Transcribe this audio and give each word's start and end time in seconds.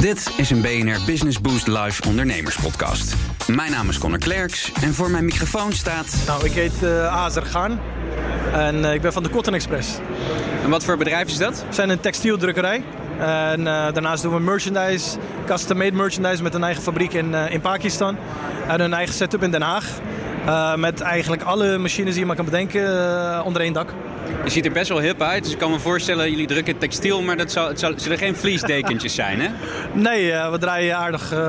Dit 0.00 0.32
is 0.36 0.50
een 0.50 0.60
BNR 0.60 0.98
Business 1.06 1.40
Boost 1.40 1.66
Live 1.66 2.08
ondernemerspodcast. 2.08 3.14
Mijn 3.46 3.70
naam 3.70 3.88
is 3.88 3.98
Connor 3.98 4.18
Klerks 4.18 4.72
en 4.72 4.94
voor 4.94 5.10
mijn 5.10 5.24
microfoon 5.24 5.72
staat... 5.72 6.22
Nou, 6.26 6.44
ik 6.44 6.52
heet 6.52 6.72
uh, 6.82 7.06
Azer 7.06 7.46
Gaan 7.46 7.80
en 8.52 8.76
uh, 8.76 8.94
ik 8.94 9.00
ben 9.00 9.12
van 9.12 9.22
de 9.22 9.30
Cotton 9.30 9.54
Express. 9.54 9.98
En 10.62 10.70
wat 10.70 10.84
voor 10.84 10.96
bedrijf 10.96 11.28
is 11.28 11.38
dat? 11.38 11.64
We 11.68 11.74
zijn 11.74 11.90
een 11.90 12.00
textieldrukkerij. 12.00 12.82
En 13.18 13.60
uh, 13.60 13.66
daarnaast 13.66 14.22
doen 14.22 14.34
we 14.34 14.40
merchandise, 14.40 15.18
custom-made 15.46 15.96
merchandise 15.96 16.42
met 16.42 16.54
een 16.54 16.64
eigen 16.64 16.82
fabriek 16.82 17.12
in, 17.12 17.34
in 17.34 17.60
Pakistan. 17.60 18.16
En 18.68 18.80
een 18.80 18.94
eigen 18.94 19.14
setup 19.14 19.42
in 19.42 19.50
Den 19.50 19.62
Haag. 19.62 19.86
met 20.76 21.00
eigenlijk 21.00 21.42
alle 21.42 21.78
machines 21.78 22.10
die 22.10 22.20
je 22.20 22.26
maar 22.26 22.36
kan 22.36 22.44
bedenken 22.44 23.44
onder 23.44 23.62
één 23.62 23.72
dak. 23.72 23.92
Je 24.50 24.56
ziet 24.56 24.66
er 24.66 24.72
best 24.72 24.88
wel 24.88 25.00
hip 25.00 25.22
uit, 25.22 25.42
dus 25.42 25.52
ik 25.52 25.58
kan 25.58 25.70
me 25.70 25.78
voorstellen, 25.78 26.30
jullie 26.30 26.46
drukken 26.46 26.78
textiel, 26.78 27.22
maar 27.22 27.36
dat, 27.36 27.52
zal, 27.52 27.68
het 27.68 27.78
zal, 27.78 27.92
zullen 27.96 28.18
geen 28.18 28.36
vliesdekentjes 28.36 29.14
zijn, 29.14 29.40
hè? 29.40 29.48
Nee, 29.92 30.26
uh, 30.26 30.50
we 30.50 30.58
draaien 30.58 30.96
aardig, 30.96 31.32
uh, 31.32 31.38
uh, 31.38 31.44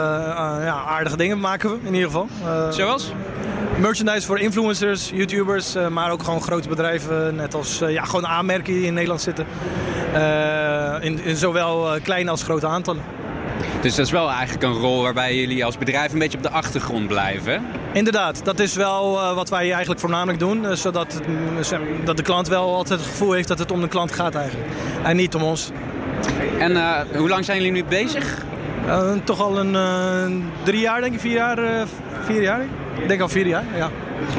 ja, 0.64 0.84
aardige 0.88 1.18
dingen, 1.18 1.40
maken 1.40 1.70
we 1.70 1.78
in 1.88 1.94
ieder 1.94 2.10
geval. 2.10 2.28
Zoals? 2.72 3.12
Merchandise 3.78 4.26
voor 4.26 4.40
influencers, 4.40 5.10
YouTubers, 5.14 5.76
maar 5.90 6.12
ook 6.12 6.24
gewoon 6.24 6.42
grote 6.42 6.68
bedrijven, 6.70 7.36
net 7.36 7.54
als 7.54 7.80
ja, 7.88 8.04
gewoon 8.04 8.28
aanmerken 8.28 8.74
die 8.74 8.86
in 8.86 8.94
Nederland 8.94 9.22
zitten. 9.22 9.46
in, 11.02 11.24
in 11.24 11.36
zowel 11.36 12.00
kleine 12.04 12.30
als 12.30 12.44
grote 12.44 12.68
aantallen. 12.68 13.04
Dus 13.82 13.96
dat 13.96 14.06
is 14.06 14.12
wel 14.12 14.30
eigenlijk 14.30 14.64
een 14.64 14.74
rol 14.74 15.02
waarbij 15.02 15.36
jullie 15.36 15.66
als 15.66 15.78
bedrijf 15.78 16.14
een 16.14 16.20
beetje 16.20 16.38
op 16.38 16.44
de 16.44 16.50
achtergrond 16.50 17.08
blijven. 17.08 17.66
Inderdaad, 17.94 18.46
dat 18.46 18.60
is 18.60 18.76
wel 18.76 19.16
uh, 19.16 19.36
wat 19.36 19.50
wij 19.50 19.72
eigenlijk 19.72 20.00
voornamelijk 20.00 20.40
doen. 20.40 20.64
Uh, 20.64 20.72
zodat 20.72 21.22
uh, 21.62 21.80
dat 22.04 22.18
de 22.18 22.24
klant 22.24 22.48
wel 22.48 22.76
altijd 22.76 23.00
het 23.00 23.10
gevoel 23.10 23.32
heeft 23.32 23.48
dat 23.48 23.60
het 23.60 23.72
om 23.72 23.82
de 23.82 23.88
klant 23.88 24.12
gaat 24.12 24.36
eigenlijk. 24.36 24.70
En 25.04 25.16
niet 25.16 25.36
om 25.36 25.42
ons. 25.42 25.72
En 26.60 27.06
hoe 27.18 27.30
lang 27.30 27.46
zijn 27.46 27.58
jullie 27.58 27.72
nu 27.72 27.84
bezig? 27.84 28.46
toch 29.24 29.42
al 29.42 29.60
een 29.60 30.44
drie 30.64 30.80
jaar, 30.80 31.02
denk 31.02 31.14
ik, 31.14 31.20
vier 31.20 31.34
jaar. 31.34 31.88
vier 32.24 32.42
jaar? 32.42 32.62
Ik 33.02 33.08
denk 33.08 33.22
al 33.22 33.30
vier 33.30 33.48
jaar, 33.48 33.64
ja. 33.76 33.90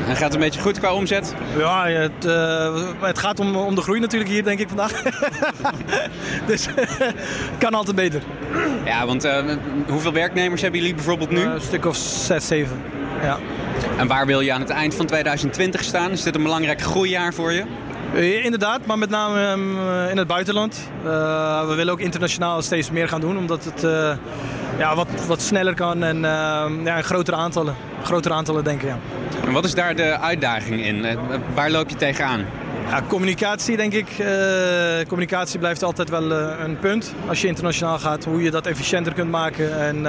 En 0.08 0.16
gaat 0.16 0.20
het 0.20 0.34
een 0.34 0.40
beetje 0.40 0.60
goed 0.60 0.78
qua 0.78 0.94
omzet? 0.94 1.34
Ja, 1.56 1.86
het, 1.86 2.24
uh, 2.26 2.76
het 3.00 3.18
gaat 3.18 3.40
om, 3.40 3.56
om 3.56 3.74
de 3.74 3.80
groei 3.80 4.00
natuurlijk 4.00 4.30
hier, 4.30 4.44
denk 4.44 4.58
ik, 4.58 4.68
vandaag. 4.68 5.02
dus 6.46 6.66
het 6.74 7.18
kan 7.58 7.74
altijd 7.74 7.96
beter. 7.96 8.22
Ja, 8.84 9.06
want 9.06 9.24
uh, 9.24 9.38
hoeveel 9.88 10.12
werknemers 10.12 10.62
hebben 10.62 10.80
jullie 10.80 10.94
bijvoorbeeld 10.94 11.30
nu? 11.30 11.40
Uh, 11.40 11.52
een 11.52 11.60
stuk 11.60 11.86
of 11.86 11.96
zes, 11.96 12.46
zeven, 12.46 12.82
ja. 13.22 13.38
En 13.96 14.06
waar 14.06 14.26
wil 14.26 14.40
je 14.40 14.52
aan 14.52 14.60
het 14.60 14.70
eind 14.70 14.94
van 14.94 15.06
2020 15.06 15.84
staan? 15.84 16.10
Is 16.10 16.22
dit 16.22 16.34
een 16.34 16.42
belangrijk 16.42 16.80
groeijaar 16.80 17.34
voor 17.34 17.52
je? 17.52 17.64
Inderdaad, 18.42 18.86
maar 18.86 18.98
met 18.98 19.10
name 19.10 19.50
um, 19.50 19.78
in 20.10 20.16
het 20.16 20.26
buitenland. 20.26 20.88
Uh, 21.04 21.68
we 21.68 21.74
willen 21.74 21.92
ook 21.92 22.00
internationaal 22.00 22.62
steeds 22.62 22.90
meer 22.90 23.08
gaan 23.08 23.20
doen, 23.20 23.38
omdat 23.38 23.64
het 23.64 23.84
uh, 23.84 24.12
ja, 24.78 24.94
wat, 24.94 25.08
wat 25.26 25.40
sneller 25.40 25.74
kan 25.74 26.02
en 26.02 26.16
uh, 26.16 26.64
ja, 26.84 27.02
grotere 27.02 27.36
aantallen. 27.36 27.74
Grotere 28.02 28.34
aantallen 28.34 28.64
denken, 28.64 28.88
ja. 28.88 28.98
En 29.46 29.52
wat 29.52 29.64
is 29.64 29.74
daar 29.74 29.96
de 29.96 30.18
uitdaging 30.18 30.84
in? 30.84 31.06
Waar 31.54 31.70
loop 31.70 31.88
je 31.88 31.96
tegenaan? 31.96 32.44
Ja, 32.88 33.02
communicatie 33.08 33.76
denk 33.76 33.92
ik. 33.92 34.08
communicatie 35.08 35.58
blijft 35.58 35.82
altijd 35.82 36.10
wel 36.10 36.30
een 36.32 36.78
punt 36.78 37.14
als 37.26 37.40
je 37.40 37.46
internationaal 37.46 37.98
gaat. 37.98 38.24
Hoe 38.24 38.42
je 38.42 38.50
dat 38.50 38.66
efficiënter 38.66 39.12
kunt 39.12 39.30
maken 39.30 39.80
en 39.80 40.06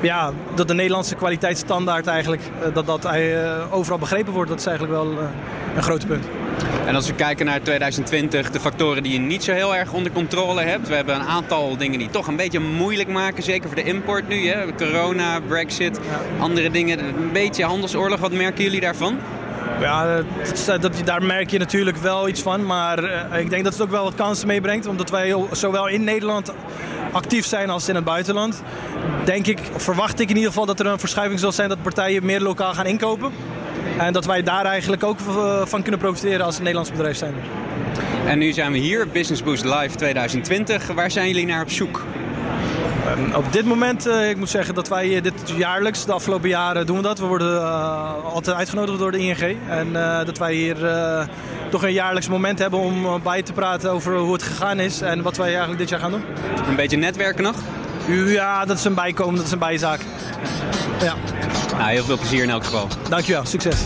ja, 0.00 0.32
dat 0.54 0.68
de 0.68 0.74
Nederlandse 0.74 1.14
kwaliteitsstandaard 1.14 2.06
eigenlijk 2.06 2.42
dat 2.74 2.86
dat 2.86 3.08
overal 3.70 3.98
begrepen 3.98 4.32
wordt. 4.32 4.50
Dat 4.50 4.58
is 4.58 4.66
eigenlijk 4.66 4.96
wel 5.02 5.18
een 5.76 5.82
groot 5.82 6.06
punt. 6.06 6.24
En 6.86 6.94
als 6.94 7.06
we 7.06 7.14
kijken 7.14 7.46
naar 7.46 7.62
2020, 7.62 8.50
de 8.50 8.60
factoren 8.60 9.02
die 9.02 9.12
je 9.12 9.18
niet 9.18 9.44
zo 9.44 9.52
heel 9.52 9.76
erg 9.76 9.92
onder 9.92 10.12
controle 10.12 10.60
hebt. 10.60 10.88
We 10.88 10.94
hebben 10.94 11.14
een 11.14 11.26
aantal 11.26 11.76
dingen 11.76 11.98
die 11.98 12.10
toch 12.10 12.26
een 12.26 12.36
beetje 12.36 12.60
moeilijk 12.60 13.08
maken, 13.08 13.42
zeker 13.42 13.66
voor 13.68 13.76
de 13.76 13.84
import 13.84 14.28
nu. 14.28 14.48
Hè? 14.48 14.72
Corona, 14.74 15.40
Brexit, 15.40 16.00
andere 16.38 16.70
dingen. 16.70 16.98
Een 16.98 17.32
beetje 17.32 17.64
handelsoorlog, 17.64 18.20
wat 18.20 18.32
merken 18.32 18.64
jullie 18.64 18.80
daarvan? 18.80 19.18
Ja, 19.80 20.22
dat, 20.66 20.82
dat, 20.82 21.02
daar 21.04 21.22
merk 21.22 21.50
je 21.50 21.58
natuurlijk 21.58 21.96
wel 21.96 22.28
iets 22.28 22.42
van. 22.42 22.66
Maar 22.66 23.04
uh, 23.04 23.40
ik 23.40 23.50
denk 23.50 23.64
dat 23.64 23.72
het 23.72 23.82
ook 23.82 23.90
wel 23.90 24.04
wat 24.04 24.14
kansen 24.14 24.46
meebrengt. 24.46 24.86
Omdat 24.86 25.10
wij 25.10 25.34
zowel 25.52 25.88
in 25.88 26.04
Nederland 26.04 26.52
actief 27.12 27.46
zijn 27.46 27.70
als 27.70 27.88
in 27.88 27.94
het 27.94 28.04
buitenland. 28.04 28.62
Denk 29.24 29.46
ik, 29.46 29.58
verwacht 29.76 30.20
ik 30.20 30.28
in 30.28 30.36
ieder 30.36 30.50
geval 30.50 30.66
dat 30.66 30.80
er 30.80 30.86
een 30.86 30.98
verschuiving 30.98 31.40
zal 31.40 31.52
zijn 31.52 31.68
dat 31.68 31.82
partijen 31.82 32.24
meer 32.24 32.40
lokaal 32.40 32.74
gaan 32.74 32.86
inkopen. 32.86 33.32
En 33.98 34.12
dat 34.12 34.24
wij 34.24 34.42
daar 34.42 34.64
eigenlijk 34.64 35.04
ook 35.04 35.18
van 35.64 35.82
kunnen 35.82 36.00
profiteren 36.00 36.44
als 36.44 36.56
een 36.56 36.62
Nederlands 36.62 36.90
bedrijf 36.90 37.16
zijn. 37.16 37.34
En 38.26 38.38
nu 38.38 38.52
zijn 38.52 38.72
we 38.72 38.78
hier, 38.78 39.08
Business 39.08 39.42
Boost 39.42 39.64
Live 39.64 39.96
2020. 39.96 40.86
Waar 40.86 41.10
zijn 41.10 41.26
jullie 41.26 41.46
naar 41.46 41.62
op 41.62 41.70
zoek? 41.70 42.04
Um, 43.18 43.34
op 43.34 43.52
dit 43.52 43.64
moment, 43.64 44.06
uh, 44.06 44.28
ik 44.28 44.36
moet 44.36 44.50
zeggen 44.50 44.74
dat 44.74 44.88
wij 44.88 45.20
dit 45.20 45.34
jaarlijks, 45.56 46.04
de 46.04 46.12
afgelopen 46.12 46.48
jaren 46.48 46.86
doen 46.86 46.96
we 46.96 47.02
dat. 47.02 47.18
We 47.18 47.26
worden 47.26 47.54
uh, 47.54 48.24
altijd 48.24 48.56
uitgenodigd 48.56 48.98
door 48.98 49.12
de 49.12 49.18
ING. 49.18 49.56
En 49.68 49.88
uh, 49.88 50.24
dat 50.24 50.38
wij 50.38 50.54
hier 50.54 50.76
toch 51.70 51.82
een 51.82 51.92
jaarlijks 51.92 52.28
moment 52.28 52.58
hebben 52.58 52.78
om 52.78 53.22
bij 53.22 53.42
te 53.42 53.52
praten 53.52 53.90
over 53.90 54.16
hoe 54.16 54.32
het 54.32 54.42
gegaan 54.42 54.78
is 54.80 55.00
en 55.00 55.22
wat 55.22 55.36
wij 55.36 55.48
eigenlijk 55.48 55.78
dit 55.78 55.88
jaar 55.88 56.00
gaan 56.00 56.10
doen. 56.10 56.24
Een 56.68 56.76
beetje 56.76 56.96
netwerken 56.96 57.42
nog? 57.42 57.56
Ja, 58.26 58.64
dat 58.64 58.78
is 58.78 58.84
een 58.84 58.94
bijkomen, 58.94 59.36
dat 59.36 59.44
is 59.44 59.52
een 59.52 59.58
bijzaak. 59.58 60.00
Ja. 61.02 61.14
Nou, 61.76 61.90
heel 61.90 62.04
veel 62.04 62.18
plezier 62.18 62.42
in 62.42 62.50
elk 62.50 62.64
geval. 62.64 62.88
Dankjewel, 63.08 63.44
succes. 63.44 63.76